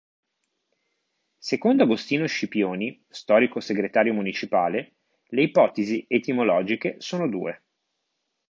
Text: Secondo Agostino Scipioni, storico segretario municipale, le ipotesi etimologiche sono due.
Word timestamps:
Secondo 1.37 1.83
Agostino 1.83 2.25
Scipioni, 2.25 3.05
storico 3.07 3.59
segretario 3.59 4.15
municipale, 4.15 4.95
le 5.25 5.43
ipotesi 5.43 6.03
etimologiche 6.07 6.95
sono 6.97 7.27
due. 7.29 7.61